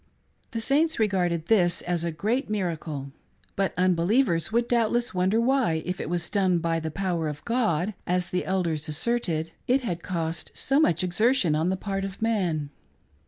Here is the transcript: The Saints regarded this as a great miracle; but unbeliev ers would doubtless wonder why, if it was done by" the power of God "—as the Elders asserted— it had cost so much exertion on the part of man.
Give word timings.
The 0.53 0.59
Saints 0.59 0.97
regarded 0.97 1.45
this 1.45 1.83
as 1.83 2.03
a 2.03 2.11
great 2.11 2.49
miracle; 2.49 3.11
but 3.55 3.71
unbeliev 3.77 4.29
ers 4.29 4.51
would 4.51 4.67
doubtless 4.67 5.13
wonder 5.13 5.39
why, 5.39 5.83
if 5.85 5.99
it 6.01 6.09
was 6.09 6.27
done 6.27 6.57
by" 6.57 6.79
the 6.79 6.89
power 6.89 7.27
of 7.27 7.45
God 7.45 7.93
"—as 8.17 8.31
the 8.31 8.43
Elders 8.45 8.89
asserted— 8.89 9.51
it 9.77 9.81
had 9.81 10.01
cost 10.01 10.49
so 10.55 10.79
much 10.79 11.03
exertion 11.03 11.53
on 11.53 11.69
the 11.69 11.77
part 11.77 12.03
of 12.03 12.19
man. 12.19 12.71